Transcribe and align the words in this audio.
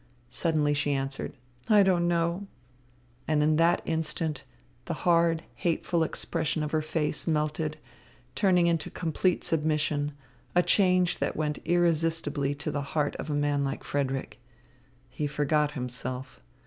Suddenly 0.31 0.73
she 0.73 0.93
answered: 0.93 1.37
"I 1.69 1.83
don't 1.83 2.07
know." 2.07 2.47
And 3.27 3.43
in 3.43 3.57
that 3.57 3.83
instant 3.85 4.45
the 4.85 4.95
hard, 5.05 5.43
hateful 5.53 6.01
expression 6.01 6.63
of 6.63 6.71
her 6.71 6.81
face 6.81 7.27
melted, 7.27 7.77
turning 8.33 8.65
into 8.65 8.89
complete 8.89 9.43
submission, 9.43 10.13
a 10.55 10.63
change 10.63 11.19
that 11.19 11.37
went 11.37 11.59
irresistibly 11.65 12.55
to 12.55 12.71
the 12.71 12.81
heart 12.97 13.15
of 13.17 13.29
a 13.29 13.35
man 13.35 13.63
like 13.63 13.83
Frederick. 13.83 14.39
He 15.07 15.27
forgot 15.27 15.73
himself. 15.73 16.39